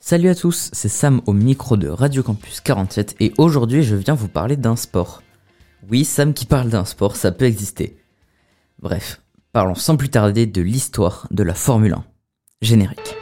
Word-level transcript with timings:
Salut 0.00 0.28
à 0.28 0.34
tous, 0.36 0.70
c'est 0.72 0.88
Sam 0.88 1.20
au 1.26 1.32
micro 1.32 1.76
de 1.76 1.88
Radio 1.88 2.22
Campus 2.22 2.60
47 2.60 3.16
et 3.18 3.32
aujourd'hui 3.36 3.82
je 3.82 3.96
viens 3.96 4.14
vous 4.14 4.28
parler 4.28 4.56
d'un 4.56 4.76
sport. 4.76 5.22
Oui, 5.90 6.04
Sam 6.04 6.34
qui 6.34 6.46
parle 6.46 6.70
d'un 6.70 6.84
sport, 6.84 7.16
ça 7.16 7.32
peut 7.32 7.44
exister. 7.44 7.96
Bref, 8.78 9.20
parlons 9.52 9.74
sans 9.74 9.96
plus 9.96 10.08
tarder 10.08 10.46
de 10.46 10.62
l'histoire 10.62 11.26
de 11.32 11.42
la 11.42 11.54
Formule 11.54 11.94
1. 11.94 12.04
Générique. 12.62 13.16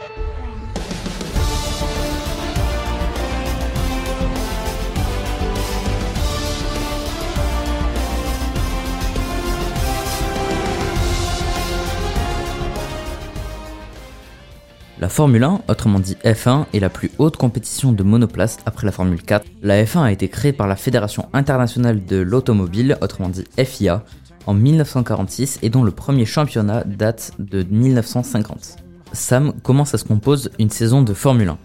La 14.99 15.09
Formule 15.09 15.43
1, 15.43 15.61
autrement 15.67 15.99
dit 15.99 16.17
F1, 16.23 16.65
est 16.73 16.79
la 16.79 16.89
plus 16.89 17.11
haute 17.19 17.37
compétition 17.37 17.91
de 17.91 18.01
monoplace 18.01 18.57
après 18.65 18.87
la 18.87 18.91
Formule 18.91 19.21
4. 19.21 19.45
La 19.61 19.83
F1 19.83 20.01
a 20.01 20.11
été 20.11 20.27
créée 20.27 20.53
par 20.53 20.65
la 20.65 20.75
Fédération 20.75 21.29
internationale 21.33 22.03
de 22.03 22.17
l'automobile, 22.17 22.97
autrement 23.01 23.29
dit 23.29 23.43
FIA, 23.63 24.03
en 24.47 24.55
1946 24.55 25.59
et 25.61 25.69
dont 25.69 25.83
le 25.83 25.91
premier 25.91 26.25
championnat 26.25 26.83
date 26.83 27.33
de 27.37 27.61
1950. 27.61 28.77
Sam, 29.13 29.53
comment 29.61 29.85
ça 29.85 29.99
se 29.99 30.03
compose 30.03 30.49
une 30.57 30.71
saison 30.71 31.03
de 31.03 31.13
Formule 31.13 31.49
1 31.49 31.57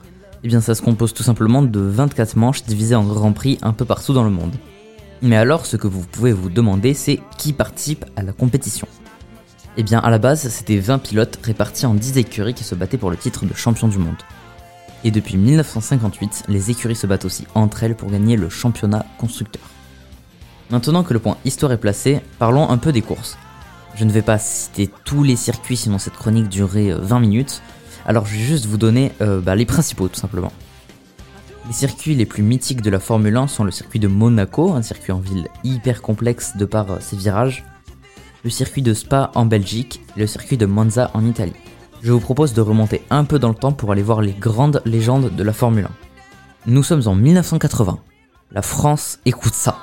Eh 0.45 0.49
bien 0.49 0.61
ça 0.61 0.75
se 0.75 0.83
compose 0.83 1.15
tout 1.15 1.23
simplement 1.23 1.63
de 1.63 1.81
24 1.81 2.37
manches 2.37 2.65
divisées 2.65 2.97
en 2.97 3.05
grands 3.05 3.33
prix 3.33 3.57
un 3.63 3.73
peu 3.73 3.87
partout 3.87 4.13
dans 4.13 4.25
le 4.25 4.31
monde. 4.31 4.55
Mais 5.23 5.37
alors 5.39 5.65
ce 5.65 5.79
que 5.79 5.87
vous 5.87 6.05
pouvez 6.05 6.33
vous 6.33 6.51
demander 6.51 6.93
c'est 6.93 7.21
qui 7.39 7.55
participe 7.55 8.05
à 8.15 8.23
la 8.23 8.33
compétition? 8.33 8.87
Eh 9.77 9.83
bien, 9.83 10.01
à 10.01 10.11
la 10.11 10.19
base, 10.19 10.49
c'était 10.49 10.79
20 10.79 10.99
pilotes 10.99 11.39
répartis 11.43 11.87
en 11.87 11.95
10 11.95 12.19
écuries 12.19 12.55
qui 12.55 12.65
se 12.65 12.75
battaient 12.75 12.99
pour 12.99 13.11
le 13.11 13.17
titre 13.17 13.47
de 13.47 13.55
champion 13.55 13.89
du 13.89 13.99
monde. 13.99 14.17
Et 15.05 15.11
depuis 15.11 15.37
1958, 15.37 16.45
les 16.49 16.71
écuries 16.71 16.95
se 16.95 17.07
battent 17.07 17.25
aussi 17.25 17.47
entre 17.55 17.83
elles 17.83 17.97
pour 17.97 18.11
gagner 18.11 18.37
le 18.37 18.49
championnat 18.49 19.07
constructeur. 19.19 19.63
Maintenant 20.71 21.03
que 21.03 21.13
le 21.13 21.19
point 21.19 21.39
histoire 21.45 21.73
est 21.73 21.79
placé, 21.79 22.21
parlons 22.39 22.69
un 22.69 22.79
peu 22.79 22.93
des 22.93 23.03
courses. 23.03 23.37
Je 23.95 24.05
ne 24.05 24.13
vais 24.13 24.23
pas 24.23 24.39
citer 24.39 24.91
tous 25.05 25.23
les 25.23 25.37
circuits 25.37 25.77
sinon 25.77 25.99
cette 25.99 26.15
chronique 26.15 26.49
durerait 26.49 26.93
20 26.93 27.21
minutes, 27.21 27.63
alors 28.07 28.27
je 28.27 28.37
vais 28.37 28.43
juste 28.43 28.67
vous 28.67 28.79
donner 28.79 29.13
euh, 29.21 29.41
bah, 29.41 29.55
les 29.55 29.67
principaux 29.67 30.09
tout 30.09 30.19
simplement. 30.19 30.53
Les 31.67 31.75
circuits 31.75 32.15
les 32.15 32.27
plus 32.27 32.43
mythiques 32.43 32.81
de 32.81 32.91
la 32.91 33.01
Formule 33.01 33.37
1 33.37 33.49
sont 33.49 33.65
le 33.65 33.71
circuit 33.71 34.01
de 34.01 34.09
Monaco, 34.09 34.73
un 34.73 34.83
circuit 34.83 35.13
en 35.13 35.21
ville 35.21 35.49
hyper 35.63 36.01
complexe 36.01 36.57
de 36.57 36.65
par 36.65 36.91
euh, 36.91 36.97
ses 37.01 37.17
virages, 37.17 37.65
le 38.45 38.51
circuit 38.51 38.83
de 38.83 38.95
Spa 38.95 39.31
en 39.35 39.47
Belgique 39.47 40.01
et 40.17 40.21
le 40.21 40.27
circuit 40.27 40.57
de 40.57 40.67
Monza 40.67 41.11
en 41.15 41.25
Italie. 41.25 41.53
Je 42.03 42.11
vous 42.11 42.21
propose 42.21 42.53
de 42.55 42.61
remonter 42.61 43.03
un 43.11 43.25
peu 43.25 43.39
dans 43.39 43.49
le 43.49 43.55
temps 43.55 43.73
pour 43.73 43.93
aller 43.93 44.03
voir 44.03 44.21
les 44.21 44.33
grandes 44.33 44.83
légendes 44.85 45.35
de 45.35 45.43
la 45.43 45.53
Formule 45.53 45.85
1. 45.85 45.91
Nous 46.67 46.83
sommes 46.83 47.07
en 47.07 47.15
1980. 47.15 47.99
La 48.51 48.63
France 48.63 49.21
écoute 49.25 49.55
ça. 49.55 49.79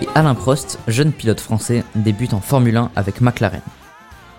Et 0.00 0.08
Alain 0.14 0.34
Prost, 0.34 0.78
jeune 0.86 1.12
pilote 1.12 1.40
français, 1.40 1.84
débute 1.96 2.32
en 2.32 2.40
Formule 2.40 2.76
1 2.76 2.92
avec 2.94 3.20
McLaren. 3.20 3.62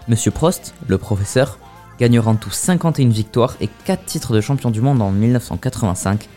Monsieur 0.07 0.31
Prost, 0.31 0.73
le 0.87 0.97
professeur, 0.97 1.59
gagnera 1.99 2.31
en 2.31 2.35
tout 2.35 2.51
51 2.51 3.09
victoires 3.09 3.55
et 3.59 3.67
4 3.85 4.05
titres 4.05 4.33
de 4.33 4.39
champion 4.39 4.71
du 4.71 4.79
monde 4.79 5.01
en 5.01 5.11
1985 5.11 6.29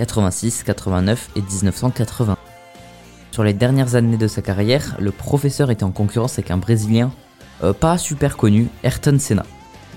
86, 0.00 0.62
89 0.62 1.28
et 1.36 1.42
1980. 1.42 2.38
Sur 3.32 3.44
les 3.44 3.52
dernières 3.52 3.96
années 3.96 4.16
de 4.16 4.28
sa 4.28 4.40
carrière, 4.40 4.96
le 4.98 5.10
professeur 5.10 5.70
était 5.70 5.84
en 5.84 5.90
concurrence 5.90 6.38
avec 6.38 6.50
un 6.50 6.56
Brésilien 6.56 7.12
euh, 7.62 7.74
pas 7.74 7.98
super 7.98 8.38
connu, 8.38 8.68
Ayrton 8.82 9.18
Senna. 9.18 9.44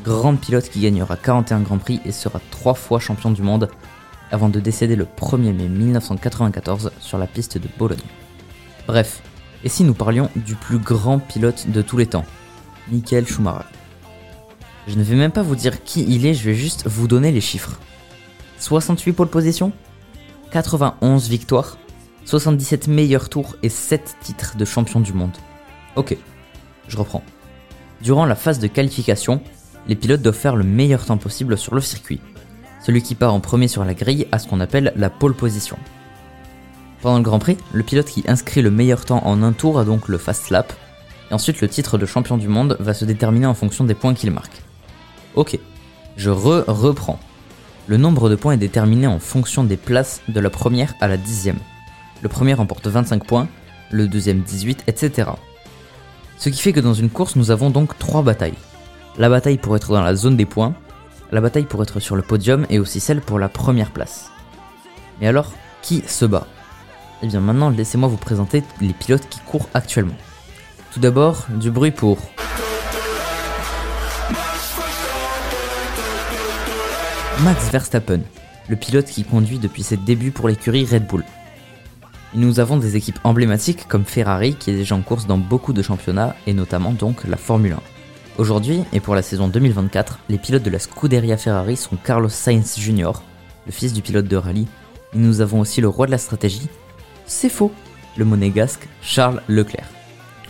Grand 0.04 0.36
pilote 0.36 0.70
qui 0.70 0.82
gagnera 0.82 1.16
41 1.16 1.62
Grands 1.62 1.78
Prix 1.78 2.02
et 2.04 2.12
sera 2.12 2.42
trois 2.52 2.74
fois 2.74 3.00
champion 3.00 3.32
du 3.32 3.44
monde 3.44 3.70
avant 4.30 4.50
de 4.50 4.60
décéder 4.60 4.98
le 4.98 5.06
1er 5.06 5.54
mai 5.54 5.70
1994 5.70 6.92
sur 7.00 7.18
la 7.18 7.26
piste 7.26 7.58
de 7.58 7.70
Bologne. 7.80 7.98
Bref, 8.88 9.22
et 9.64 9.70
si 9.70 9.86
nous 9.86 9.94
parlions 9.94 10.30
du 10.36 10.56
plus 10.56 10.80
grand 10.80 11.20
pilote 11.20 11.68
de 11.70 11.82
tous 11.82 11.96
les 11.96 12.08
temps, 12.08 12.26
Michael 12.92 13.26
Schumacher 13.26 13.64
Je 14.86 14.98
ne 14.98 15.04
vais 15.04 15.16
même 15.16 15.32
pas 15.32 15.44
vous 15.44 15.56
dire 15.56 15.82
qui 15.86 16.04
il 16.04 16.26
est, 16.26 16.34
je 16.34 16.44
vais 16.44 16.56
juste 16.56 16.88
vous 16.88 17.08
donner 17.08 17.32
les 17.32 17.40
chiffres. 17.40 17.80
68 18.60 19.14
pole 19.14 19.30
position 19.30 19.72
91 20.54 21.30
victoires, 21.30 21.80
77 22.26 22.88
meilleurs 22.88 23.28
tours 23.28 23.56
et 23.64 23.70
7 23.70 24.18
titres 24.22 24.56
de 24.56 24.66
champion 24.66 25.00
du 25.00 25.12
monde. 25.12 25.36
Ok, 25.96 26.16
je 26.88 26.96
reprends. 26.96 27.24
Durant 28.02 28.28
la 28.28 28.36
phase 28.36 28.60
de 28.60 28.68
qualification, 28.68 29.42
les 29.88 29.96
pilotes 29.96 30.22
doivent 30.22 30.36
faire 30.36 30.56
le 30.56 30.64
meilleur 30.64 31.06
temps 31.06 31.18
possible 31.18 31.58
sur 31.58 31.74
le 31.74 31.82
circuit. 31.82 32.22
Celui 32.86 33.02
qui 33.02 33.16
part 33.16 33.34
en 33.34 33.40
premier 33.40 33.68
sur 33.68 33.84
la 33.84 33.96
grille 33.96 34.28
a 34.32 34.38
ce 34.38 34.48
qu'on 34.48 34.60
appelle 34.60 34.94
la 34.96 35.10
pole 35.10 35.34
position. 35.34 35.80
Pendant 37.02 37.18
le 37.18 37.24
Grand 37.24 37.40
Prix, 37.40 37.58
le 37.72 37.82
pilote 37.82 38.06
qui 38.06 38.24
inscrit 38.28 38.62
le 38.62 38.70
meilleur 38.70 39.06
temps 39.06 39.26
en 39.26 39.42
un 39.42 39.54
tour 39.54 39.80
a 39.80 39.86
donc 39.86 40.08
le 40.08 40.20
fast 40.20 40.52
lap, 40.52 40.72
et 41.32 41.34
ensuite 41.34 41.62
le 41.62 41.68
titre 41.68 41.98
de 41.98 42.06
champion 42.06 42.38
du 42.38 42.48
monde 42.48 42.78
va 42.80 42.94
se 42.94 43.06
déterminer 43.06 43.48
en 43.48 43.56
fonction 43.56 43.86
des 43.86 43.96
points 43.96 44.14
qu'il 44.14 44.30
marque. 44.30 44.62
Ok, 45.34 45.58
je 46.16 46.30
re-reprends. 46.30 47.20
Le 47.88 47.98
nombre 47.98 48.30
de 48.30 48.36
points 48.36 48.54
est 48.54 48.58
déterminé 48.58 49.08
en 49.08 49.20
fonction 49.20 49.66
des 49.66 49.76
places 49.76 50.22
de 50.30 50.40
la 50.40 50.50
première 50.50 50.94
à 51.02 51.10
la 51.10 51.18
dixième. 51.18 51.60
Le 52.22 52.30
premier 52.30 52.54
remporte 52.54 52.88
25 52.88 53.26
points, 53.26 53.50
le 53.92 54.08
deuxième 54.08 54.40
18, 54.40 54.86
etc. 54.88 55.32
Ce 56.38 56.48
qui 56.48 56.62
fait 56.62 56.72
que 56.72 56.80
dans 56.80 56.94
une 56.94 57.10
course, 57.10 57.36
nous 57.36 57.52
avons 57.52 57.70
donc 57.70 57.98
trois 57.98 58.24
batailles. 58.24 58.54
La 59.18 59.28
bataille 59.28 59.58
pour 59.58 59.76
être 59.76 59.92
dans 59.92 60.02
la 60.02 60.16
zone 60.16 60.38
des 60.38 60.46
points, 60.46 60.74
la 61.34 61.42
bataille 61.42 61.66
pour 61.66 61.84
être 61.84 62.00
sur 62.00 62.16
le 62.16 62.22
podium 62.22 62.66
et 62.70 62.80
aussi 62.80 63.02
celle 63.02 63.20
pour 63.20 63.38
la 63.38 63.50
première 63.50 63.92
place. 63.92 64.32
Mais 65.20 65.28
alors, 65.28 65.52
qui 65.82 66.04
se 66.08 66.24
bat? 66.24 66.48
Eh 67.22 67.28
bien 67.28 67.42
maintenant, 67.42 67.70
laissez-moi 67.70 68.08
vous 68.08 68.18
présenter 68.18 68.64
les 68.80 68.94
pilotes 68.94 69.28
qui 69.30 69.40
courent 69.42 69.70
actuellement. 69.74 70.16
Tout 70.94 71.02
d'abord, 71.02 71.48
du 71.50 71.70
bruit 71.70 71.92
pour 71.92 72.33
Max 77.42 77.72
Verstappen, 77.72 78.22
le 78.70 78.76
pilote 78.76 79.06
qui 79.06 79.24
conduit 79.24 79.60
depuis 79.60 79.84
ses 79.84 79.98
débuts 79.98 80.32
pour 80.32 80.48
l'écurie 80.48 80.86
Red 80.86 81.08
Bull. 81.08 81.26
nous 82.34 82.60
avons 82.60 82.78
des 82.78 82.96
équipes 82.96 83.20
emblématiques 83.24 83.88
comme 83.88 84.06
Ferrari 84.06 84.56
qui 84.56 84.72
est 84.72 84.76
déjà 84.76 84.96
en 84.96 85.02
course 85.02 85.28
dans 85.28 85.38
beaucoup 85.38 85.74
de 85.74 85.82
championnats 85.82 86.36
et 86.48 86.54
notamment 86.54 86.92
donc 86.92 87.26
la 87.26 87.36
Formule 87.36 87.74
1. 87.74 87.80
Aujourd'hui 88.38 88.84
et 88.94 89.00
pour 89.00 89.16
la 89.16 89.22
saison 89.22 89.48
2024, 89.50 90.20
les 90.30 90.38
pilotes 90.38 90.64
de 90.64 90.70
la 90.70 90.80
Scuderia 90.80 91.36
Ferrari 91.38 91.76
sont 91.76 91.98
Carlos 91.98 92.30
Sainz 92.30 92.80
Jr., 92.80 93.12
le 93.66 93.72
fils 93.72 93.94
du 93.94 94.02
pilote 94.02 94.28
de 94.28 94.38
rallye, 94.38 94.68
et 95.14 95.18
nous 95.18 95.42
avons 95.42 95.60
aussi 95.60 95.82
le 95.82 95.90
roi 95.90 96.06
de 96.06 96.12
la 96.12 96.18
stratégie, 96.18 96.70
c'est 97.26 97.50
faux, 97.50 97.72
le 98.16 98.26
monégasque 98.26 98.88
Charles 99.02 99.42
Leclerc. 99.48 99.88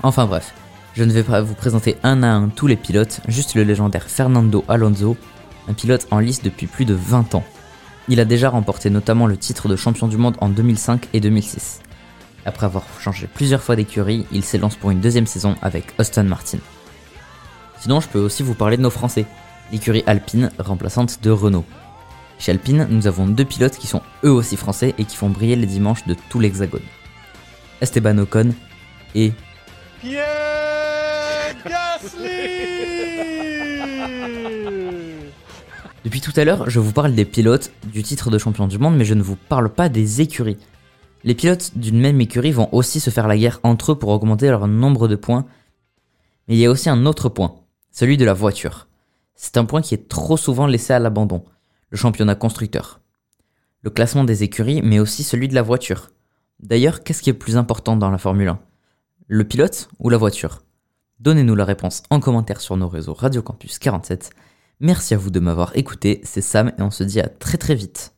Enfin 0.03 0.25
bref, 0.25 0.53
je 0.93 1.03
ne 1.03 1.11
vais 1.11 1.23
pas 1.23 1.41
vous 1.41 1.55
présenter 1.55 1.97
un 2.03 2.21
à 2.21 2.27
un 2.27 2.49
tous 2.49 2.67
les 2.67 2.75
pilotes, 2.75 3.21
juste 3.27 3.55
le 3.55 3.63
légendaire 3.63 4.03
Fernando 4.07 4.63
Alonso 4.67 5.17
un 5.67 5.73
pilote 5.73 6.07
en 6.11 6.19
lice 6.19 6.41
depuis 6.41 6.67
plus 6.67 6.85
de 6.85 6.93
20 6.93 7.35
ans. 7.35 7.43
Il 8.09 8.19
a 8.19 8.25
déjà 8.25 8.49
remporté 8.49 8.89
notamment 8.89 9.27
le 9.27 9.37
titre 9.37 9.67
de 9.67 9.75
champion 9.75 10.07
du 10.07 10.17
monde 10.17 10.35
en 10.41 10.49
2005 10.49 11.07
et 11.13 11.19
2006. 11.19 11.81
Après 12.45 12.65
avoir 12.65 12.83
changé 12.99 13.27
plusieurs 13.33 13.61
fois 13.61 13.75
d'écurie, 13.75 14.25
il 14.31 14.43
s'élance 14.43 14.75
pour 14.75 14.91
une 14.91 14.99
deuxième 14.99 15.27
saison 15.27 15.55
avec 15.61 15.93
Austin 15.97 16.23
Martin. 16.23 16.57
Sinon, 17.79 18.01
je 18.01 18.09
peux 18.09 18.19
aussi 18.19 18.43
vous 18.43 18.55
parler 18.55 18.77
de 18.77 18.81
nos 18.81 18.89
Français, 18.89 19.25
l'écurie 19.71 20.03
Alpine, 20.05 20.51
remplaçante 20.59 21.23
de 21.23 21.31
Renault. 21.31 21.65
Chez 22.39 22.51
Alpine, 22.51 22.87
nous 22.89 23.07
avons 23.07 23.25
deux 23.27 23.45
pilotes 23.45 23.77
qui 23.77 23.87
sont 23.87 24.01
eux 24.25 24.31
aussi 24.31 24.57
français 24.57 24.93
et 24.97 25.05
qui 25.05 25.15
font 25.15 25.29
briller 25.29 25.55
les 25.55 25.65
dimanches 25.65 26.05
de 26.05 26.15
tout 26.29 26.39
l'hexagone. 26.39 26.81
Esteban 27.81 28.17
Ocon 28.17 28.53
et... 29.15 29.31
Pierre 30.01 31.55
Gasly 31.65 32.73
depuis 36.03 36.19
tout 36.19 36.33
à 36.35 36.43
l'heure, 36.43 36.69
je 36.69 36.81
vous 36.81 36.91
parle 36.91 37.15
des 37.15 37.23
pilotes 37.23 37.71
du 37.85 38.03
titre 38.03 38.29
de 38.29 38.37
champion 38.37 38.67
du 38.67 38.77
monde, 38.77 38.97
mais 38.97 39.05
je 39.05 39.13
ne 39.13 39.21
vous 39.21 39.37
parle 39.37 39.69
pas 39.69 39.87
des 39.87 40.19
écuries. 40.19 40.57
Les 41.23 41.33
pilotes 41.33 41.77
d'une 41.77 41.99
même 41.99 42.19
écurie 42.19 42.51
vont 42.51 42.67
aussi 42.73 42.99
se 42.99 43.09
faire 43.09 43.29
la 43.29 43.37
guerre 43.37 43.61
entre 43.63 43.93
eux 43.93 43.95
pour 43.97 44.09
augmenter 44.09 44.49
leur 44.49 44.67
nombre 44.67 45.07
de 45.07 45.15
points. 45.15 45.45
Mais 46.47 46.55
il 46.55 46.59
y 46.59 46.65
a 46.65 46.71
aussi 46.71 46.89
un 46.89 47.05
autre 47.05 47.29
point, 47.29 47.55
celui 47.89 48.17
de 48.17 48.25
la 48.25 48.33
voiture. 48.33 48.87
C'est 49.35 49.55
un 49.55 49.63
point 49.63 49.81
qui 49.81 49.93
est 49.93 50.09
trop 50.09 50.35
souvent 50.35 50.67
laissé 50.67 50.91
à 50.91 50.99
l'abandon, 50.99 51.45
le 51.89 51.97
championnat 51.97 52.35
constructeur. 52.35 52.99
Le 53.81 53.89
classement 53.89 54.25
des 54.25 54.43
écuries, 54.43 54.81
mais 54.81 54.99
aussi 54.99 55.23
celui 55.23 55.47
de 55.47 55.55
la 55.55 55.61
voiture. 55.61 56.11
D'ailleurs, 56.59 57.03
qu'est-ce 57.03 57.21
qui 57.21 57.29
est 57.29 57.33
plus 57.33 57.55
important 57.55 57.95
dans 57.95 58.11
la 58.11 58.17
Formule 58.17 58.49
1 58.49 58.59
Le 59.27 59.43
pilote 59.45 59.89
ou 59.99 60.09
la 60.09 60.17
voiture? 60.17 60.63
Donnez-nous 61.21 61.55
la 61.55 61.65
réponse 61.65 62.03
en 62.09 62.19
commentaire 62.19 62.59
sur 62.59 62.75
nos 62.75 62.89
réseaux 62.89 63.13
Radio 63.13 63.41
Campus 63.41 63.79
47 63.79 64.31
Merci 64.79 65.13
à 65.13 65.17
vous 65.17 65.29
de 65.29 65.39
m'avoir 65.39 65.75
écouté, 65.77 66.21
c'est 66.23 66.41
Sam 66.41 66.73
et 66.77 66.81
on 66.81 66.91
se 66.91 67.03
dit 67.03 67.19
à 67.19 67.27
très 67.27 67.57
très 67.57 67.75
vite. 67.75 68.15